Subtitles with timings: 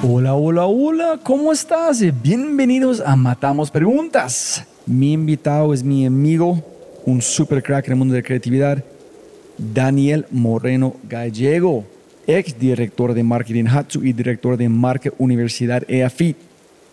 [0.00, 2.00] Hola, hola, hola, ¿cómo estás?
[2.22, 4.64] Bienvenidos a Matamos Preguntas.
[4.86, 6.62] Mi invitado es mi amigo,
[7.04, 8.84] un super crack en el mundo de creatividad,
[9.58, 11.84] Daniel Moreno Gallego,
[12.28, 16.36] ex director de marketing Hatsu y director de marca Universidad EAFIT.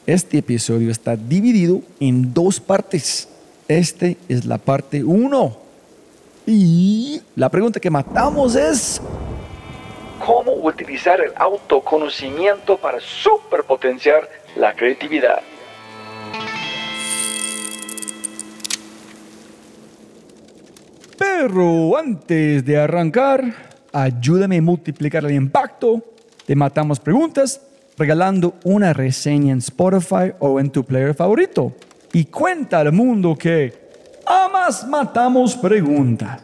[0.07, 3.27] Este episodio está dividido en dos partes.
[3.67, 5.57] Este es la parte 1.
[6.47, 8.99] Y la pregunta que matamos es,
[10.67, 15.41] utilizar el autoconocimiento para superpotenciar la creatividad.
[21.17, 23.43] Pero antes de arrancar,
[23.93, 26.03] ayúdame a multiplicar el impacto.
[26.45, 27.61] Te matamos preguntas
[27.97, 31.73] regalando una reseña en Spotify o en tu player favorito.
[32.13, 33.73] Y cuenta al mundo que
[34.25, 36.41] amas matamos preguntas.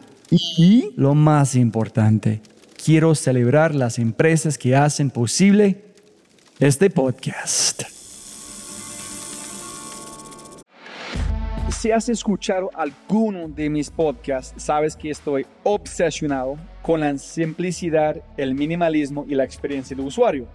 [0.56, 2.40] Y lo más importante,
[2.84, 5.76] quiero celebrar las empresas que hacen posible
[6.58, 7.82] este podcast.
[11.70, 18.54] Si has escuchado alguno de mis podcasts, sabes que estoy obsesionado con la simplicidad, el
[18.54, 20.46] minimalismo y la experiencia del usuario.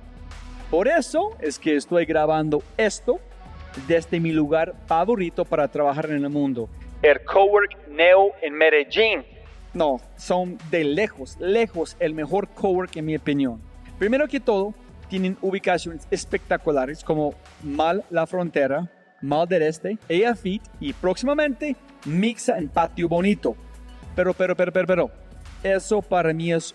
[0.70, 3.20] Por eso es que estoy grabando esto
[3.88, 6.70] desde mi lugar favorito para trabajar en el mundo,
[7.02, 9.37] el Cowork Neo en Medellín
[9.78, 13.62] no, son de lejos, lejos el mejor cowork en mi opinión.
[14.00, 14.74] Primero que todo,
[15.08, 21.76] tienen ubicaciones espectaculares como Mal La Frontera, Mal del Este, EAFIT y próximamente
[22.06, 23.56] Mixa en Patio Bonito.
[24.16, 25.12] Pero, pero, pero, pero, pero,
[25.62, 26.74] eso para mí es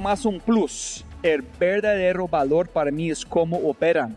[0.00, 1.04] más un plus.
[1.22, 4.16] El verdadero valor para mí es cómo operan.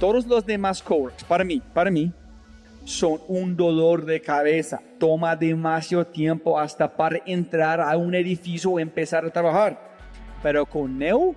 [0.00, 2.10] Todos los demás coworks, para mí, para mí,
[2.84, 4.80] son un dolor de cabeza.
[4.98, 9.78] Toma demasiado tiempo hasta para entrar a un edificio o empezar a trabajar.
[10.42, 11.34] Pero con Neo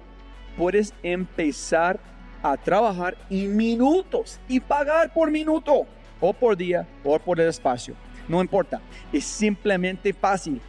[0.57, 1.99] puedes empezar
[2.41, 5.85] a trabajar en minutos y pagar por minuto
[6.19, 7.95] o por día o por el espacio.
[8.27, 10.61] No importa, es simplemente fácil.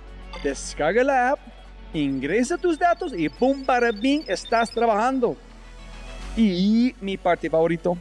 [0.42, 1.38] Descarga la app,
[1.94, 3.64] ingresa tus datos y ¡pum!
[3.64, 5.36] para bien estás trabajando.
[6.36, 7.96] Y mi parte favorito,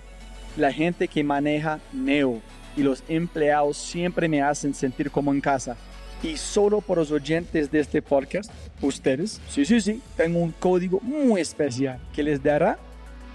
[0.58, 2.41] la gente que maneja Neo
[2.75, 5.75] y los empleados siempre me hacen sentir como en casa.
[6.24, 8.50] Y solo por los oyentes de este podcast,
[8.81, 12.78] ustedes, sí, sí, sí, tengo un código muy especial que les dará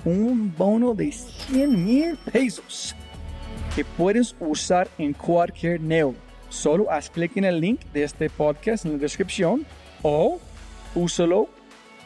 [0.05, 2.95] un bono de 100 mil pesos
[3.75, 6.15] que puedes usar en cualquier Neo.
[6.49, 9.65] Solo haz clic en el link de este podcast en la descripción
[10.03, 10.41] o
[10.95, 11.49] úsalo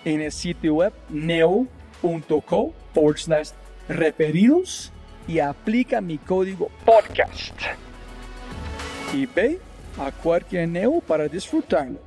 [0.05, 3.51] en el sitio web neo.co forward slash
[3.89, 4.93] referidos
[5.27, 7.55] y aplica mi código podcast.
[9.13, 9.61] Y ve
[9.99, 12.01] a cualquier Neo para disfrutarlo.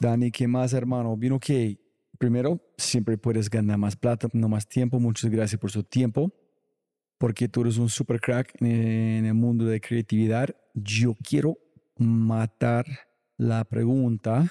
[0.00, 1.16] Dani, ¿qué más, hermano?
[1.16, 1.76] Vino que
[2.18, 5.00] primero siempre puedes ganar más plata, no más tiempo.
[5.00, 6.32] Muchas gracias por su tiempo,
[7.18, 10.50] porque tú eres un super crack en el mundo de creatividad.
[10.74, 11.58] Yo quiero
[11.96, 12.86] matar
[13.36, 14.50] la pregunta,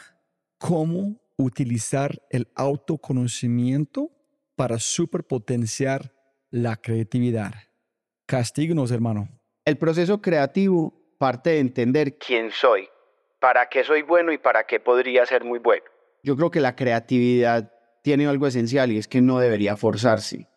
[0.57, 4.11] ¿cómo utilizar el autoconocimiento
[4.55, 6.11] para superpotenciar
[6.49, 7.53] la creatividad.
[8.25, 9.29] Castíganos, hermano.
[9.63, 12.89] El proceso creativo parte de entender quién soy,
[13.39, 15.85] para qué soy bueno y para qué podría ser muy bueno.
[16.23, 17.71] Yo creo que la creatividad
[18.01, 20.47] tiene algo esencial y es que no debería forzarse.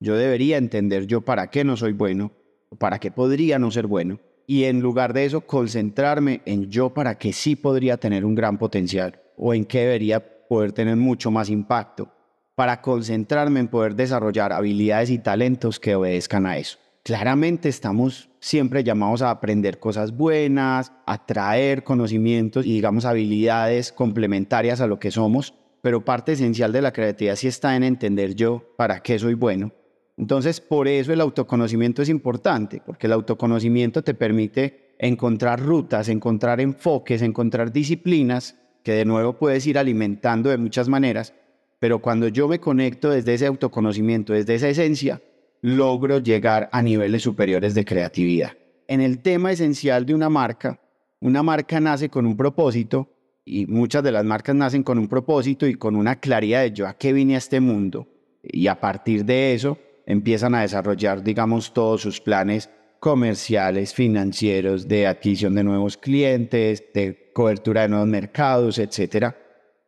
[0.00, 2.32] Yo debería entender yo para qué no soy bueno,
[2.78, 7.16] para qué podría no ser bueno, y en lugar de eso concentrarme en yo para
[7.16, 11.50] qué sí podría tener un gran potencial o en qué debería poder tener mucho más
[11.50, 12.12] impacto
[12.54, 16.78] para concentrarme en poder desarrollar habilidades y talentos que obedezcan a eso.
[17.02, 24.80] Claramente estamos siempre llamados a aprender cosas buenas, a traer conocimientos y digamos habilidades complementarias
[24.80, 28.74] a lo que somos, pero parte esencial de la creatividad sí está en entender yo
[28.76, 29.70] para qué soy bueno.
[30.16, 36.60] Entonces, por eso el autoconocimiento es importante, porque el autoconocimiento te permite encontrar rutas, encontrar
[36.60, 38.56] enfoques, encontrar disciplinas
[38.86, 41.34] que de nuevo puedes ir alimentando de muchas maneras,
[41.80, 45.20] pero cuando yo me conecto desde ese autoconocimiento, desde esa esencia,
[45.60, 48.52] logro llegar a niveles superiores de creatividad.
[48.86, 50.80] En el tema esencial de una marca,
[51.18, 53.10] una marca nace con un propósito
[53.44, 56.86] y muchas de las marcas nacen con un propósito y con una claridad de yo
[56.86, 58.06] a qué vine a este mundo.
[58.40, 65.08] Y a partir de eso empiezan a desarrollar, digamos, todos sus planes comerciales, financieros, de
[65.08, 69.34] adquisición de nuevos clientes, de cobertura de nuevos mercados, etc.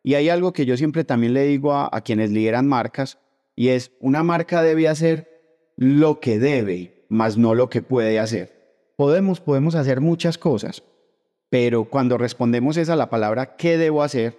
[0.02, 3.16] Y hay algo que yo siempre también le digo a, a quienes lideran marcas,
[3.56, 8.92] y es, una marca debe hacer lo que debe, más no lo que puede hacer.
[8.96, 10.82] Podemos, podemos hacer muchas cosas,
[11.48, 14.36] pero cuando respondemos esa la palabra ¿qué debo hacer?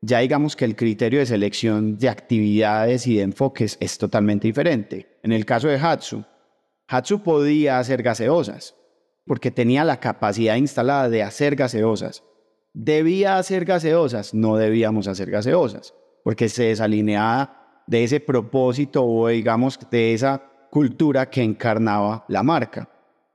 [0.00, 5.18] Ya digamos que el criterio de selección de actividades y de enfoques es totalmente diferente.
[5.24, 6.24] En el caso de Hatsu,
[6.86, 8.76] Hatsu podía hacer gaseosas
[9.26, 12.22] porque tenía la capacidad instalada de hacer gaseosas.
[12.74, 14.34] ¿Debía hacer gaseosas?
[14.34, 15.94] No debíamos hacer gaseosas
[16.24, 22.88] porque se desalineaba de ese propósito o digamos de esa cultura que encarnaba la marca.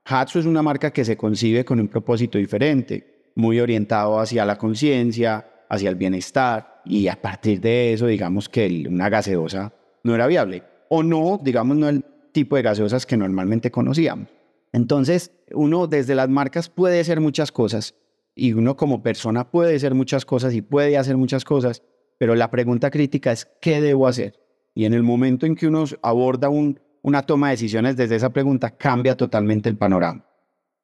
[0.03, 4.57] Hatsu es una marca que se concibe con un propósito diferente, muy orientado hacia la
[4.57, 9.71] conciencia, hacia el bienestar, y a partir de eso, digamos que una gaseosa
[10.03, 10.63] no era viable.
[10.89, 12.03] O no, digamos, no el
[12.33, 14.27] tipo de gaseosas que normalmente conocíamos.
[14.73, 17.93] Entonces, uno desde las marcas puede hacer muchas cosas,
[18.39, 21.83] y uno como persona puede hacer muchas cosas y puede hacer muchas cosas,
[22.17, 24.39] pero la pregunta crítica es, ¿qué debo hacer?
[24.73, 28.31] Y en el momento en que uno aborda un una toma de decisiones desde esa
[28.31, 30.25] pregunta cambia totalmente el panorama.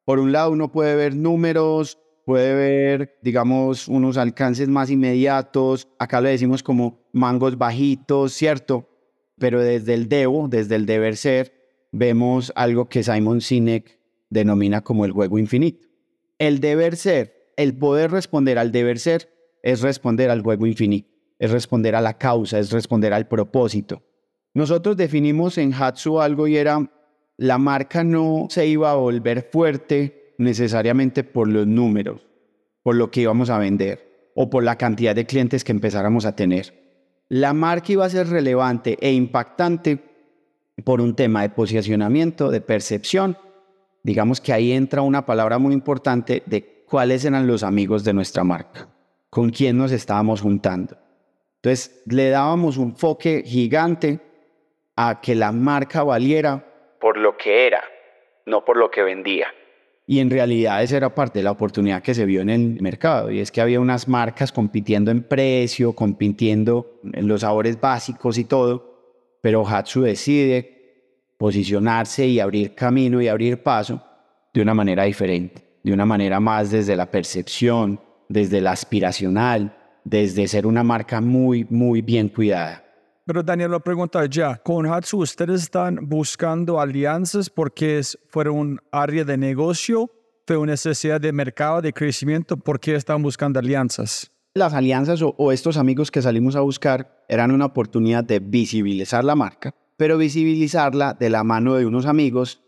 [0.04, 5.88] Por un lado, uno puede ver números, puede ver, digamos, unos alcances más inmediatos.
[5.98, 8.88] Acá le decimos como mangos bajitos, ¿cierto?
[9.38, 11.52] Pero desde el debo, desde el deber ser,
[11.92, 13.98] vemos algo que Simon Sinek
[14.30, 15.86] denomina como el juego infinito.
[16.38, 19.28] El deber ser, el poder responder al deber ser,
[19.62, 21.08] es responder al juego infinito,
[21.38, 24.02] es responder a la causa, es responder al propósito.
[24.54, 26.90] Nosotros definimos en Hatsu algo y era,
[27.36, 32.26] la marca no se iba a volver fuerte necesariamente por los números,
[32.82, 36.36] por lo que íbamos a vender o por la cantidad de clientes que empezáramos a
[36.36, 36.74] tener.
[37.28, 39.98] La marca iba a ser relevante e impactante
[40.84, 43.36] por un tema de posicionamiento, de percepción.
[44.02, 48.44] Digamos que ahí entra una palabra muy importante de cuáles eran los amigos de nuestra
[48.44, 48.88] marca,
[49.30, 50.96] con quién nos estábamos juntando.
[51.56, 54.20] Entonces le dábamos un enfoque gigante
[54.94, 56.64] a que la marca valiera
[57.00, 57.82] por lo que era,
[58.46, 59.48] no por lo que vendía.
[60.06, 63.30] Y en realidad esa era parte de la oportunidad que se vio en el mercado,
[63.30, 68.44] y es que había unas marcas compitiendo en precio, compitiendo en los sabores básicos y
[68.44, 70.76] todo, pero Hatsu decide
[71.36, 74.02] posicionarse y abrir camino y abrir paso
[74.54, 79.72] de una manera diferente, de una manera más desde la percepción, desde la aspiracional,
[80.02, 82.82] desde ser una marca muy, muy bien cuidada.
[83.24, 88.80] Pero Daniel, lo pregunta ya, con Hatsu, ¿ustedes están buscando alianzas porque es, fue un
[88.90, 90.10] área de negocio,
[90.44, 92.56] fue una necesidad de mercado, de crecimiento?
[92.56, 94.32] ¿Por qué están buscando alianzas?
[94.54, 99.22] Las alianzas o, o estos amigos que salimos a buscar eran una oportunidad de visibilizar
[99.22, 102.65] la marca, pero visibilizarla de la mano de unos amigos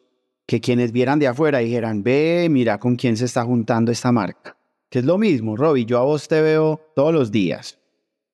[0.48, 4.56] que quienes vieran de afuera dijeran, ve, mira con quién se está juntando esta marca.
[4.88, 7.78] Que es lo mismo, Robbie, yo a vos te veo todos los días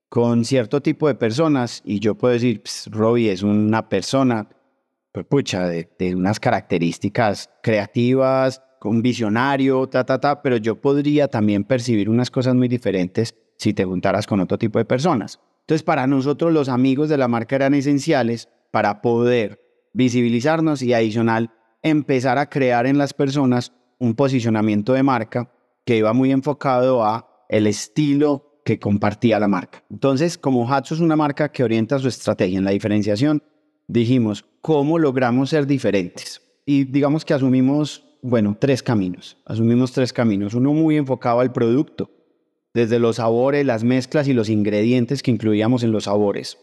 [0.09, 2.63] con cierto tipo de personas y yo puedo decir,
[2.93, 4.49] Robbie es una persona,
[5.11, 11.65] pues pucha, de, unas características creativas, un visionario, ta, ta, ta, pero yo podría también
[11.65, 15.41] percibir unas cosas muy diferentes si te juntaras con otro tipo de personas.
[15.63, 19.61] Entonces, para nosotros los amigos de la marca eran esenciales para poder
[19.95, 21.51] visibilizarnos y adicional
[21.85, 25.53] empezar a crear en las personas un posicionamiento de marca
[25.85, 29.85] que iba muy enfocado a el estilo que compartía la marca.
[29.91, 33.43] Entonces, como Hatsu es una marca que orienta su estrategia en la diferenciación,
[33.87, 36.41] dijimos, ¿cómo logramos ser diferentes?
[36.65, 39.37] Y digamos que asumimos, bueno, tres caminos.
[39.45, 40.55] Asumimos tres caminos.
[40.55, 42.11] Uno muy enfocado al producto,
[42.73, 46.57] desde los sabores, las mezclas y los ingredientes que incluíamos en los sabores.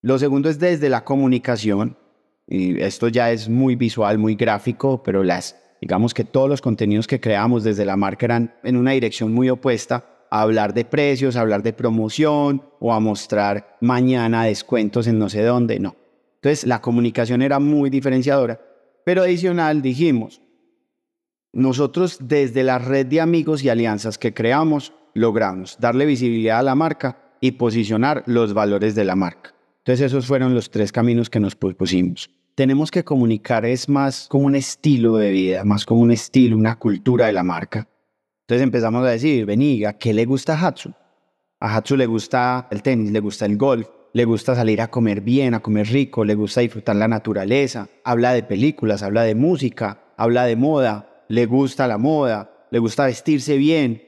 [0.00, 1.98] Lo segundo es desde la comunicación,
[2.46, 7.06] y esto ya es muy visual, muy gráfico, pero las, digamos que todos los contenidos
[7.06, 11.36] que creamos desde la marca eran en una dirección muy opuesta a hablar de precios,
[11.36, 15.96] a hablar de promoción o a mostrar mañana descuentos en no sé dónde, no.
[16.36, 18.60] Entonces la comunicación era muy diferenciadora,
[19.04, 20.40] pero adicional dijimos,
[21.52, 26.74] nosotros desde la red de amigos y alianzas que creamos, logramos darle visibilidad a la
[26.74, 29.55] marca y posicionar los valores de la marca.
[29.86, 32.28] Entonces esos fueron los tres caminos que nos propusimos.
[32.56, 36.76] Tenemos que comunicar es más como un estilo de vida, más como un estilo, una
[36.76, 37.86] cultura de la marca.
[38.40, 40.92] Entonces empezamos a decir, vení, ¿a qué le gusta a Hatsu?
[41.60, 45.20] A Hatsu le gusta el tenis, le gusta el golf, le gusta salir a comer
[45.20, 50.02] bien, a comer rico, le gusta disfrutar la naturaleza, habla de películas, habla de música,
[50.16, 54.02] habla de moda, le gusta la moda, le gusta vestirse bien.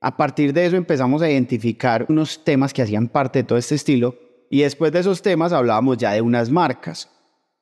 [0.00, 3.74] A partir de eso empezamos a identificar unos temas que hacían parte de todo este
[3.74, 7.08] estilo y después de esos temas hablábamos ya de unas marcas.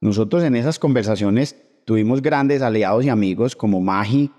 [0.00, 1.54] Nosotros en esas conversaciones
[1.84, 4.32] tuvimos grandes aliados y amigos como Magi,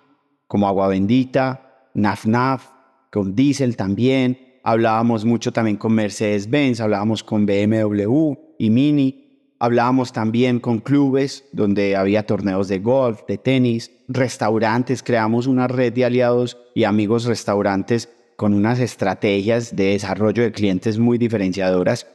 [0.48, 2.68] como Agua Bendita, Naf Naf,
[3.12, 4.60] con Diesel también.
[4.64, 9.26] Hablábamos mucho también con Mercedes-Benz, hablábamos con BMW y Mini.
[9.60, 15.04] Hablábamos también con clubes donde había torneos de golf, de tenis, restaurantes.
[15.04, 20.98] Creamos una red de aliados y amigos restaurantes con unas estrategias de desarrollo de clientes
[20.98, 22.08] muy diferenciadoras.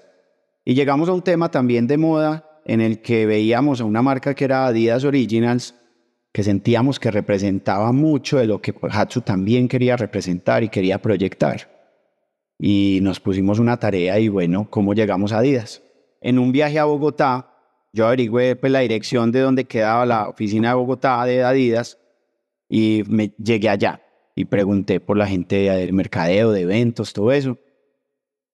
[0.65, 4.35] Y llegamos a un tema también de moda en el que veíamos a una marca
[4.35, 5.75] que era Adidas Originals,
[6.33, 11.71] que sentíamos que representaba mucho de lo que Hatsu también quería representar y quería proyectar.
[12.59, 15.83] Y nos pusimos una tarea y bueno, ¿cómo llegamos a Adidas?
[16.25, 17.51] en un viaje a Bogotá,
[17.93, 21.99] yo averigüé pues, la dirección de donde quedaba la oficina de Bogotá de Adidas
[22.67, 24.01] y me llegué allá
[24.35, 27.59] y pregunté por la gente del mercadeo, de eventos, todo eso.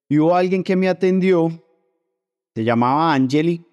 [0.09, 1.63] Y hubo alguien que me atendió,
[2.55, 3.65] se llamaba Angeli,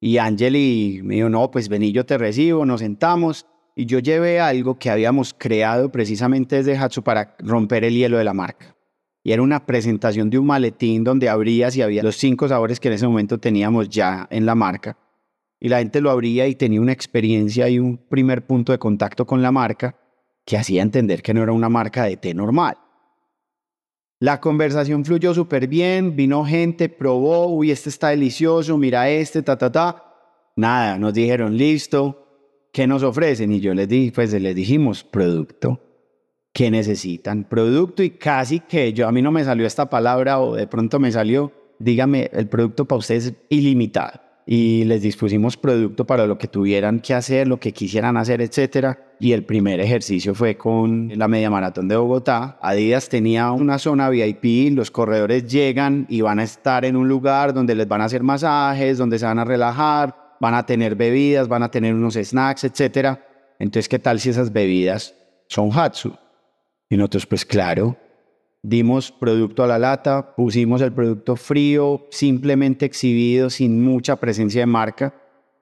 [0.00, 4.40] y Angeli me dijo, no, pues vení, yo te recibo, nos sentamos, y yo llevé
[4.40, 8.76] algo que habíamos creado precisamente desde Hatsu para romper el hielo de la marca
[9.24, 12.88] y era una presentación de un maletín donde abrías y había los cinco sabores que
[12.88, 14.96] en ese momento teníamos ya en la marca.
[15.60, 19.24] Y la gente lo abría y tenía una experiencia y un primer punto de contacto
[19.24, 19.96] con la marca
[20.44, 22.76] que hacía entender que no era una marca de té normal.
[24.22, 29.58] La conversación fluyó súper bien, vino gente, probó, uy, este está delicioso, mira este, ta,
[29.58, 30.14] ta, ta.
[30.54, 33.50] Nada, nos dijeron, listo, ¿qué nos ofrecen?
[33.50, 35.80] Y yo les dije, pues les dijimos, producto
[36.52, 40.54] que necesitan producto y casi que yo a mí no me salió esta palabra o
[40.54, 41.50] de pronto me salió,
[41.80, 44.20] dígame, el producto para ustedes es ilimitado
[44.54, 49.14] y les dispusimos producto para lo que tuvieran que hacer, lo que quisieran hacer, etcétera.
[49.18, 52.58] Y el primer ejercicio fue con la media maratón de Bogotá.
[52.60, 57.54] Adidas tenía una zona VIP, los corredores llegan y van a estar en un lugar
[57.54, 61.48] donde les van a hacer masajes, donde se van a relajar, van a tener bebidas,
[61.48, 63.26] van a tener unos snacks, etcétera.
[63.58, 65.14] Entonces, ¿qué tal si esas bebidas
[65.48, 66.14] son Hatsu?
[66.90, 67.96] Y nosotros, pues claro,
[68.62, 74.66] dimos producto a la lata, pusimos el producto frío, simplemente exhibido, sin mucha presencia de
[74.66, 75.14] marca,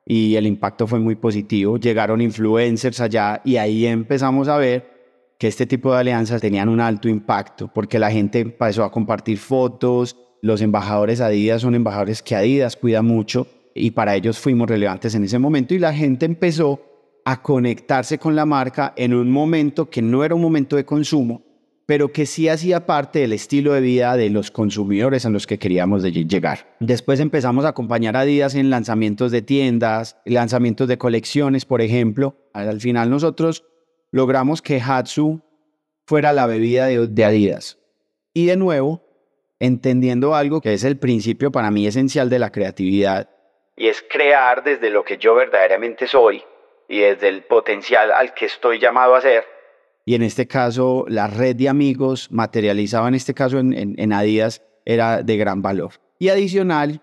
[0.07, 1.78] y el impacto fue muy positivo.
[1.78, 4.90] Llegaron influencers allá y ahí empezamos a ver
[5.38, 9.38] que este tipo de alianzas tenían un alto impacto, porque la gente empezó a compartir
[9.38, 15.14] fotos, los embajadores Adidas son embajadores que Adidas cuida mucho, y para ellos fuimos relevantes
[15.14, 16.83] en ese momento, y la gente empezó
[17.25, 21.42] a conectarse con la marca en un momento que no era un momento de consumo,
[21.90, 25.59] pero que sí hacía parte del estilo de vida de los consumidores a los que
[25.59, 26.76] queríamos llegar.
[26.78, 32.37] Después empezamos a acompañar a Adidas en lanzamientos de tiendas, lanzamientos de colecciones, por ejemplo.
[32.54, 33.66] Al final nosotros
[34.12, 35.42] logramos que Hatsu
[36.06, 37.80] fuera la bebida de, de Adidas.
[38.35, 39.02] Y de nuevo,
[39.59, 43.30] entendiendo algo que es el principio para mí esencial de la creatividad.
[43.75, 46.40] Y es crear desde lo que yo verdaderamente soy
[46.87, 49.44] y desde el potencial al que estoy llamado a ser.
[50.11, 54.61] Y en este caso, la red de amigos materializada en este caso en, en, Adidas
[54.85, 55.93] era de gran valor.
[56.19, 57.00] Y adicional,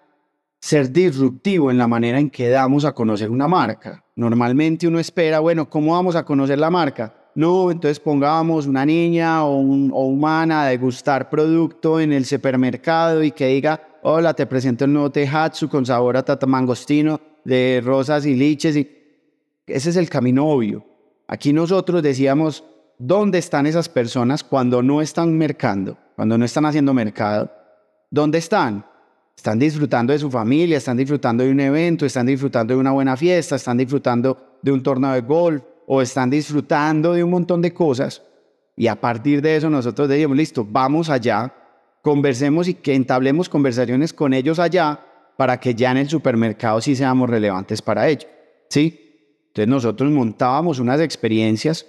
[0.59, 4.03] ser disruptivo en la manera en que damos a conocer una marca.
[4.17, 7.15] Normalmente uno espera, bueno, ¿cómo vamos a conocer la marca?
[7.33, 13.23] No, entonces pongamos una niña o, un, o humana a degustar producto en el supermercado
[13.23, 18.25] y que diga, hola, te presento el nuevo Tehatsu con sabor a tatamangostino de rosas
[18.25, 18.75] y liches.
[18.75, 18.91] Y
[19.65, 20.85] ese es el camino obvio.
[21.29, 22.65] Aquí nosotros decíamos,
[22.97, 27.51] ¿dónde están esas personas cuando no están mercando, cuando no están haciendo mercado?
[28.09, 28.85] ¿Dónde están?
[29.35, 33.15] Están disfrutando de su familia, están disfrutando de un evento, están disfrutando de una buena
[33.15, 37.73] fiesta, están disfrutando de un torneo de golf o están disfrutando de un montón de
[37.73, 38.23] cosas.
[38.75, 41.53] Y a partir de eso nosotros decíamos, listo, vamos allá,
[42.01, 44.99] conversemos y que entablemos conversaciones con ellos allá
[45.37, 48.27] para que ya en el supermercado sí seamos relevantes para ellos.
[48.69, 49.03] ¿Sí?
[49.47, 51.85] Entonces nosotros montábamos unas experiencias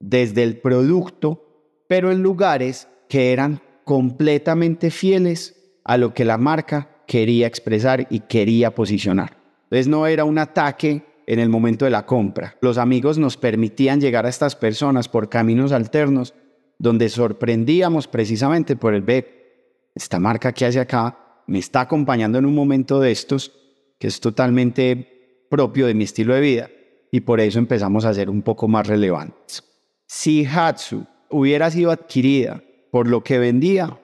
[0.00, 7.02] desde el producto, pero en lugares que eran completamente fieles a lo que la marca
[7.06, 9.36] quería expresar y quería posicionar.
[9.64, 12.56] Entonces no era un ataque en el momento de la compra.
[12.60, 16.34] Los amigos nos permitían llegar a estas personas por caminos alternos
[16.78, 22.46] donde sorprendíamos precisamente por el ve, esta marca que hace acá me está acompañando en
[22.46, 23.52] un momento de estos
[23.98, 26.70] que es totalmente propio de mi estilo de vida
[27.10, 29.62] y por eso empezamos a ser un poco más relevantes.
[30.06, 33.98] Si Hatsu hubiera sido adquirida por lo que vendía,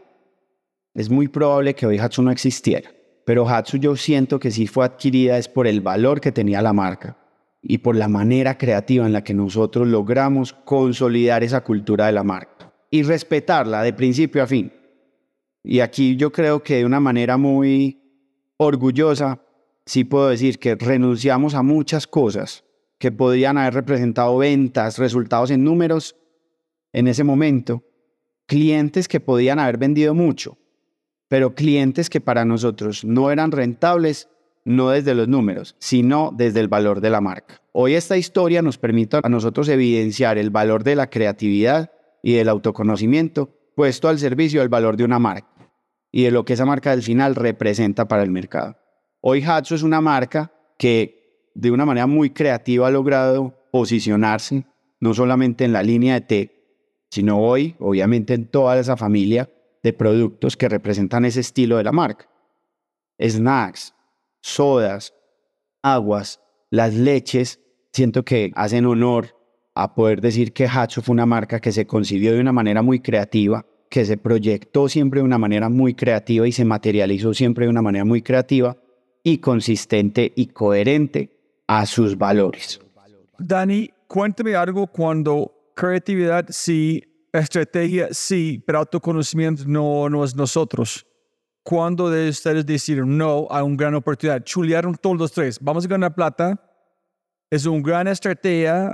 [0.95, 2.90] es muy probable que hoy Hatsu no existiera.
[3.25, 6.73] Pero Hatsu yo siento que si fue adquirida es por el valor que tenía la
[6.73, 7.16] marca
[7.62, 12.25] y por la manera creativa en la que nosotros logramos consolidar esa cultura de la
[12.25, 12.73] marca.
[12.92, 14.73] y respetarla de principio a fin.
[15.62, 18.00] Y aquí yo creo que de una manera muy
[18.57, 19.40] orgullosa,
[19.87, 22.64] sí puedo decir que renunciamos a muchas cosas
[23.00, 26.16] que podrían haber representado ventas, resultados en números
[26.92, 27.83] en ese momento,
[28.47, 30.59] clientes que podían haber vendido mucho,
[31.26, 34.28] pero clientes que para nosotros no eran rentables,
[34.66, 37.62] no desde los números, sino desde el valor de la marca.
[37.73, 41.90] Hoy esta historia nos permite a nosotros evidenciar el valor de la creatividad
[42.23, 45.73] y del autoconocimiento puesto al servicio del valor de una marca
[46.12, 48.76] y de lo que esa marca del final representa para el mercado.
[49.23, 51.20] Hoy Hatsu es una marca que
[51.61, 54.64] de una manera muy creativa ha logrado posicionarse
[54.99, 56.50] no solamente en la línea de té,
[57.11, 59.50] sino hoy, obviamente, en toda esa familia
[59.83, 62.29] de productos que representan ese estilo de la marca.
[63.23, 63.95] Snacks,
[64.40, 65.14] sodas,
[65.83, 66.40] aguas,
[66.71, 67.61] las leches,
[67.93, 69.37] siento que hacen honor
[69.75, 73.00] a poder decir que Hatsu fue una marca que se concibió de una manera muy
[73.00, 77.71] creativa, que se proyectó siempre de una manera muy creativa y se materializó siempre de
[77.71, 78.79] una manera muy creativa
[79.23, 81.40] y consistente y coherente
[81.71, 82.81] a sus valores.
[83.39, 87.00] Dani, cuéntame algo cuando creatividad sí,
[87.33, 91.07] estrategia sí, pero autoconocimiento no, no es nosotros.
[91.62, 94.43] ¿Cuándo de ustedes decir no a una gran oportunidad?
[94.43, 95.61] Chulearon todos los tres.
[95.61, 96.61] Vamos a ganar plata.
[97.49, 98.93] Es una gran estrategia,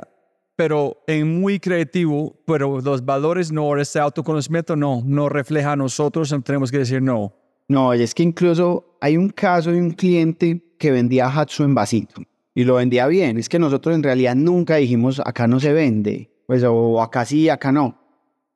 [0.54, 6.35] pero en muy creativo, pero los valores no, ese autoconocimiento no, no refleja a nosotros,
[6.45, 7.33] tenemos que decir no.
[7.68, 12.23] No, es que incluso hay un caso de un cliente que vendía Hatsu en vasito
[12.56, 13.36] y lo vendía bien.
[13.36, 17.50] Es que nosotros en realidad nunca dijimos acá no se vende, pues o acá sí,
[17.50, 18.00] acá no.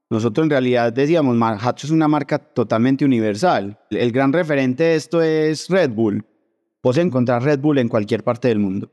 [0.09, 3.79] Nosotros en realidad decíamos, Hatsu es una marca totalmente universal.
[3.91, 6.25] El gran referente de esto es Red Bull.
[6.81, 8.91] Puedes encontrar Red Bull en cualquier parte del mundo.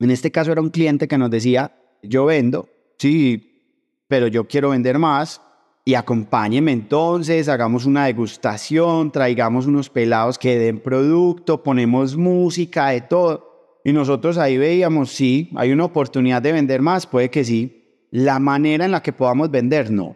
[0.00, 3.76] En este caso era un cliente que nos decía, yo vendo, sí,
[4.08, 5.42] pero yo quiero vender más
[5.84, 13.02] y acompáñeme entonces, hagamos una degustación, traigamos unos pelados que den producto, ponemos música, de
[13.02, 13.47] todo.
[13.88, 18.04] Y nosotros ahí veíamos, sí, hay una oportunidad de vender más, puede que sí.
[18.10, 20.14] La manera en la que podamos vender, no.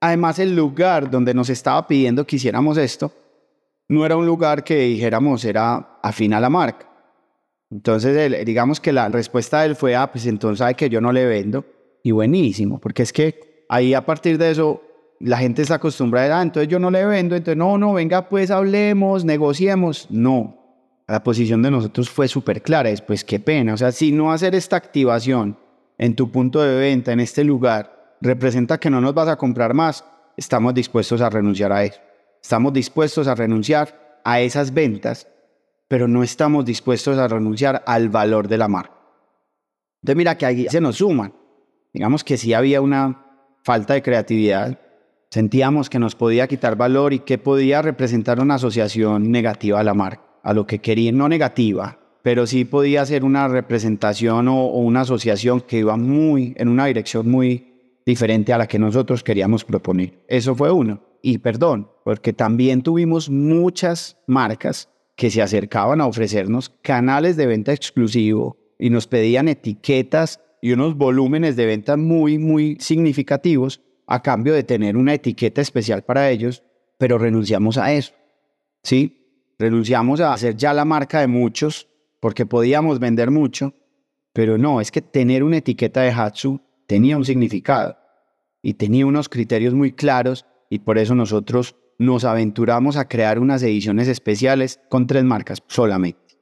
[0.00, 3.12] Además, el lugar donde nos estaba pidiendo que hiciéramos esto
[3.88, 6.88] no era un lugar que dijéramos era afín a la marca.
[7.68, 11.10] Entonces, digamos que la respuesta de él fue, ah, pues entonces sabe que yo no
[11.10, 11.64] le vendo.
[12.04, 14.82] Y buenísimo, porque es que ahí a partir de eso
[15.18, 18.52] la gente está acostumbrada, ah, entonces yo no le vendo, entonces no, no, venga, pues
[18.52, 20.06] hablemos, negociemos.
[20.10, 20.59] No,
[21.10, 24.32] la posición de nosotros fue súper clara, es pues qué pena, o sea, si no
[24.32, 25.58] hacer esta activación
[25.98, 29.74] en tu punto de venta, en este lugar, representa que no nos vas a comprar
[29.74, 30.04] más,
[30.36, 32.00] estamos dispuestos a renunciar a eso.
[32.42, 35.28] Estamos dispuestos a renunciar a esas ventas,
[35.88, 38.94] pero no estamos dispuestos a renunciar al valor de la marca.
[40.02, 41.34] Entonces mira que ahí se nos suman.
[41.92, 43.26] Digamos que sí había una
[43.62, 44.78] falta de creatividad.
[45.30, 49.94] Sentíamos que nos podía quitar valor y que podía representar una asociación negativa a la
[49.94, 54.78] marca, a lo que querían, no negativa, pero sí podía ser una representación o, o
[54.78, 57.70] una asociación que iba muy en una dirección muy
[58.04, 60.24] diferente a la que nosotros queríamos proponer.
[60.28, 61.00] Eso fue uno.
[61.22, 67.72] Y perdón, porque también tuvimos muchas marcas que se acercaban a ofrecernos canales de venta
[67.72, 74.54] exclusivo y nos pedían etiquetas y unos volúmenes de venta muy, muy significativos a cambio
[74.54, 76.62] de tener una etiqueta especial para ellos,
[76.98, 78.12] pero renunciamos a eso.
[78.82, 79.19] ¿Sí?
[79.60, 81.86] Renunciamos a hacer ya la marca de muchos
[82.18, 83.74] porque podíamos vender mucho,
[84.32, 87.98] pero no, es que tener una etiqueta de Hatsu tenía un significado
[88.62, 93.62] y tenía unos criterios muy claros y por eso nosotros nos aventuramos a crear unas
[93.62, 96.38] ediciones especiales con tres marcas solamente.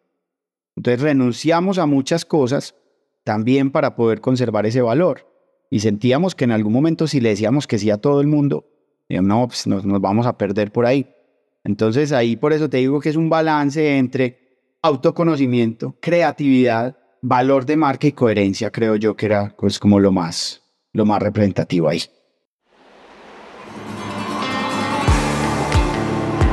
[0.77, 2.77] Entonces renunciamos a muchas cosas
[3.25, 5.27] también para poder conservar ese valor.
[5.71, 8.69] Y sentíamos que en algún momento si le decíamos que sí a todo el mundo,
[9.09, 11.18] no, pues nos, nos vamos a perder por ahí.
[11.65, 14.39] Entonces ahí por eso te digo que es un balance entre
[14.83, 20.63] autoconocimiento, creatividad valor de marca y coherencia, creo yo que era pues como lo más,
[20.93, 22.03] lo más representativo ahí.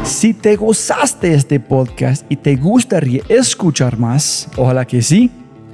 [0.03, 5.31] Si te gozaste este podcast y te gustaría escuchar más, ojalá que sí,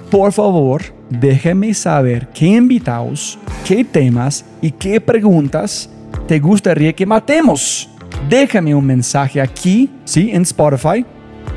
[0.10, 5.90] por favor, déjame saber qué invitados, qué temas y qué preguntas
[6.28, 7.91] te gustaría que matemos.
[8.30, 11.06] Déjame un mensaje aquí, sí, en Spotify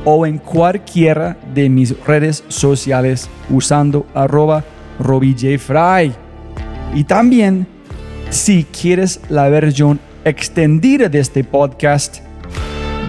[0.04, 4.64] o en cualquiera de mis redes sociales usando arroba
[4.98, 6.12] robijfry.
[6.94, 7.66] Y también,
[8.30, 12.18] si quieres la versión extendida de este podcast,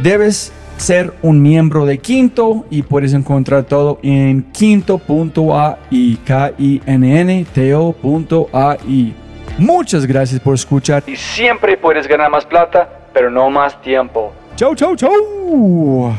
[0.03, 7.21] debes ser un miembro de Quinto y puedes encontrar todo en quinto.ai, k i n
[7.21, 9.13] n t -O
[9.57, 11.03] Muchas gracias por escuchar.
[11.07, 14.33] Y siempre puedes ganar más plata, pero no más tiempo.
[14.57, 16.13] Chau, chau, chau.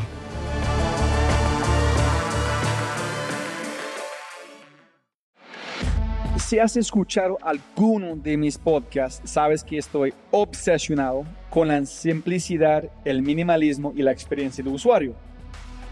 [6.39, 13.21] Si has escuchado alguno de mis podcasts, sabes que estoy obsesionado con la simplicidad, el
[13.21, 15.15] minimalismo y la experiencia de usuario.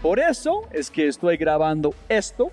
[0.01, 2.51] Por eso es que estoy grabando esto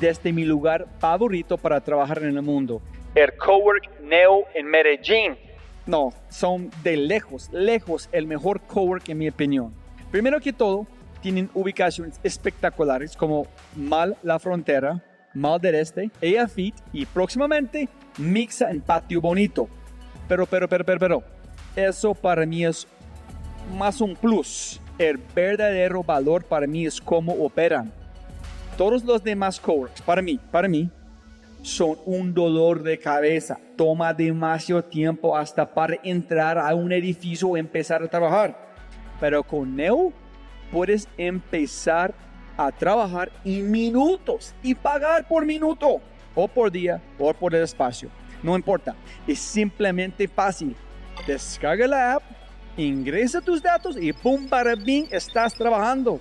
[0.00, 2.82] desde mi lugar favorito para trabajar en el mundo,
[3.14, 5.45] el Cowork Neo en Medellín.
[5.86, 9.72] No, son de lejos, lejos el mejor cowork en mi opinión.
[10.10, 10.86] Primero que todo,
[11.20, 13.46] tienen ubicaciones espectaculares como
[13.76, 15.02] Mal La Frontera,
[15.34, 16.10] Mal del Este,
[16.48, 19.68] Fit y próximamente Mixa en Patio Bonito.
[20.28, 21.22] Pero, pero, pero, pero, pero,
[21.76, 22.86] eso para mí es
[23.76, 24.80] más un plus.
[24.98, 27.92] El verdadero valor para mí es cómo operan.
[28.76, 30.90] Todos los demás coworks, para mí, para mí,
[31.66, 33.58] son un dolor de cabeza.
[33.76, 38.56] Toma demasiado tiempo hasta para entrar a un edificio o empezar a trabajar.
[39.18, 40.12] Pero con Neo
[40.70, 42.14] puedes empezar
[42.56, 46.00] a trabajar en minutos y pagar por minuto
[46.34, 48.10] o por día o por el espacio.
[48.42, 48.94] No importa,
[49.26, 50.76] es simplemente fácil.
[51.26, 52.22] Descarga la app,
[52.76, 56.20] ingresa tus datos y pum, para bien, estás trabajando.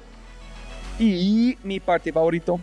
[0.97, 2.59] Y mi parte favorito,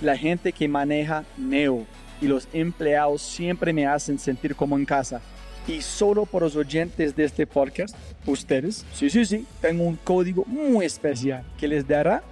[0.00, 1.86] la gente que maneja Neo
[2.20, 5.20] y los empleados siempre me hacen sentir como en casa.
[5.68, 10.44] Y solo por los oyentes de este podcast, ustedes, sí, sí, sí, tengo un código
[10.46, 12.22] muy especial que les dará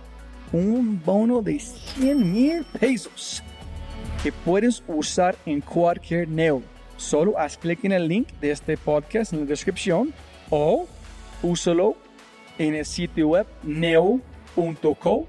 [0.53, 3.42] un bono de 100 mil pesos
[4.23, 6.62] que puedes usar en cualquier Neo.
[6.97, 10.14] Solo haz clic en el link de este podcast en la descripción
[10.49, 10.87] o
[11.42, 11.97] úsalo
[12.59, 15.27] en el sitio web neo.co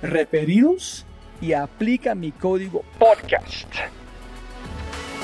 [0.00, 1.04] referidos
[1.40, 3.68] y aplica mi código podcast.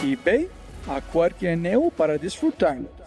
[0.02, 0.48] Y ve
[0.88, 1.00] a
[1.56, 2.99] Neo para disfrutarlo.